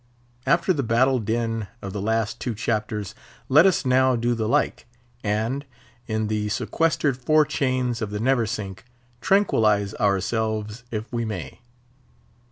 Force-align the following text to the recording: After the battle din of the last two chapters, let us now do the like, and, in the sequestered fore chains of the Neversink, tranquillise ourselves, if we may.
After 0.47 0.73
the 0.73 0.81
battle 0.81 1.19
din 1.19 1.67
of 1.79 1.93
the 1.93 2.01
last 2.01 2.39
two 2.39 2.55
chapters, 2.55 3.13
let 3.49 3.67
us 3.67 3.85
now 3.85 4.15
do 4.15 4.33
the 4.33 4.47
like, 4.49 4.87
and, 5.23 5.63
in 6.07 6.25
the 6.27 6.49
sequestered 6.49 7.17
fore 7.17 7.45
chains 7.45 8.01
of 8.01 8.09
the 8.09 8.19
Neversink, 8.19 8.79
tranquillise 9.21 9.93
ourselves, 9.99 10.83
if 10.89 11.13
we 11.13 11.23
may. 11.23 11.59